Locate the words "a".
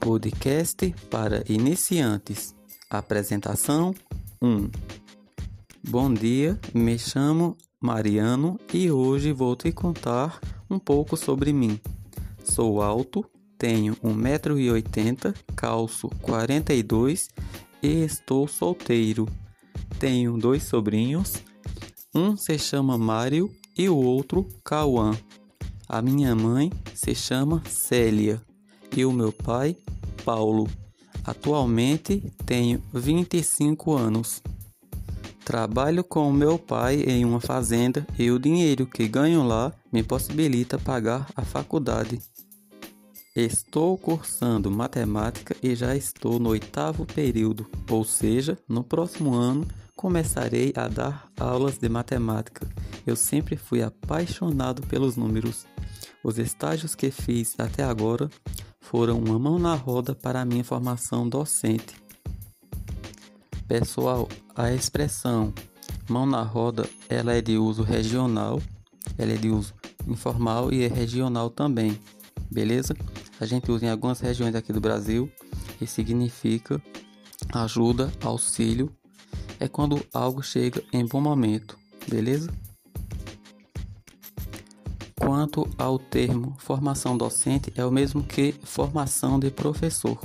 25.88-26.00, 41.34-41.42, 50.76-50.86, 60.40-60.44, 64.56-64.72, 73.38-73.44